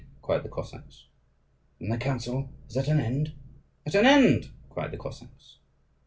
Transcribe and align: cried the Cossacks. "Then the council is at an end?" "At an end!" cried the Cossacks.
cried 0.23 0.41
the 0.41 0.49
Cossacks. 0.49 1.05
"Then 1.79 1.89
the 1.89 1.97
council 1.97 2.49
is 2.67 2.75
at 2.75 2.87
an 2.87 2.99
end?" 2.99 3.33
"At 3.85 3.93
an 3.93 4.07
end!" 4.07 4.49
cried 4.71 4.89
the 4.89 4.97
Cossacks. 4.97 5.59